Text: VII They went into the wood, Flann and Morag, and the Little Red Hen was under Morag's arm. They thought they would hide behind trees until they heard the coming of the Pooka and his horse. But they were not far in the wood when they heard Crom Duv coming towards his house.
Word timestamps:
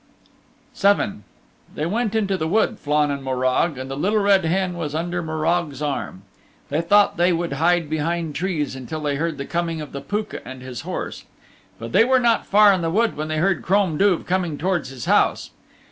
VII 0.75 1.19
They 1.75 1.85
went 1.85 2.15
into 2.15 2.35
the 2.35 2.47
wood, 2.47 2.79
Flann 2.79 3.11
and 3.11 3.23
Morag, 3.23 3.77
and 3.77 3.87
the 3.87 3.95
Little 3.95 4.17
Red 4.17 4.43
Hen 4.43 4.75
was 4.75 4.95
under 4.95 5.21
Morag's 5.21 5.79
arm. 5.79 6.23
They 6.69 6.81
thought 6.81 7.17
they 7.17 7.31
would 7.31 7.53
hide 7.53 7.87
behind 7.87 8.33
trees 8.33 8.75
until 8.75 9.01
they 9.01 9.17
heard 9.17 9.37
the 9.37 9.45
coming 9.45 9.79
of 9.79 9.91
the 9.91 10.01
Pooka 10.01 10.41
and 10.43 10.63
his 10.63 10.81
horse. 10.81 11.25
But 11.77 11.91
they 11.91 12.03
were 12.03 12.19
not 12.19 12.47
far 12.47 12.73
in 12.73 12.81
the 12.81 12.89
wood 12.89 13.15
when 13.15 13.27
they 13.27 13.37
heard 13.37 13.61
Crom 13.61 13.99
Duv 13.99 14.25
coming 14.25 14.57
towards 14.57 14.89
his 14.89 15.05
house. 15.05 15.51